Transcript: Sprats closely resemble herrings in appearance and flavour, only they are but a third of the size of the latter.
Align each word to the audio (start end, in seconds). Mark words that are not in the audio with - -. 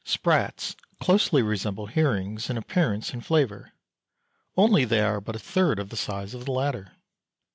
Sprats 0.03 0.75
closely 0.99 1.43
resemble 1.43 1.85
herrings 1.85 2.49
in 2.49 2.57
appearance 2.57 3.13
and 3.13 3.23
flavour, 3.23 3.71
only 4.57 4.83
they 4.83 5.01
are 5.01 5.21
but 5.21 5.35
a 5.35 5.39
third 5.39 5.77
of 5.77 5.89
the 5.89 5.95
size 5.95 6.33
of 6.33 6.45
the 6.45 6.51
latter. 6.51 6.93